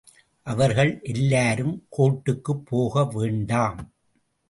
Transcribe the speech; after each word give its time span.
அவர்கள் 0.47 0.99
எல்லாரும் 1.03 1.87
—கோர்ட்டுக்குப் 1.97 2.63
போகவேண்டாம். 2.71 3.79